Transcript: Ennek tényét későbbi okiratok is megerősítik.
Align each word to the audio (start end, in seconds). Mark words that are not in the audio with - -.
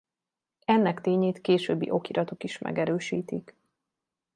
Ennek 0.65 1.01
tényét 1.01 1.41
későbbi 1.41 1.89
okiratok 1.91 2.43
is 2.43 2.57
megerősítik. 2.57 3.55